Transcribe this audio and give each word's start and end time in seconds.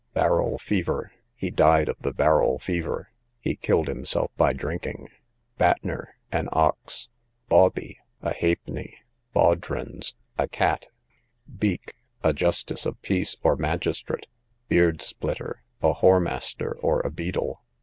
Barrel 0.15 0.57
Fever, 0.57 1.11
he 1.35 1.51
died 1.51 1.87
of 1.87 1.95
the 2.01 2.11
barrel 2.11 2.57
fever; 2.57 3.11
he 3.39 3.55
killed 3.55 3.87
himself 3.87 4.31
by 4.35 4.51
drinking. 4.51 5.09
Battner, 5.59 6.15
an 6.31 6.49
ox. 6.51 7.09
Bawbee, 7.49 7.99
a 8.23 8.33
halfpenny. 8.33 8.95
Baudrons, 9.35 10.15
a 10.39 10.47
cat. 10.47 10.87
Beak, 11.59 11.93
a 12.23 12.33
justice 12.33 12.87
of 12.87 12.99
peace, 13.03 13.37
or 13.43 13.55
magistrate. 13.55 14.25
Beard 14.67 15.03
splitter, 15.03 15.61
a 15.83 15.93
whoremaster, 15.93 16.73
or 16.81 17.01
a 17.01 17.11
beadle. 17.11 17.61